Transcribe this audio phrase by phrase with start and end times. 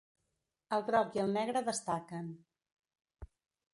[0.77, 2.33] El groc i el negre destaquen.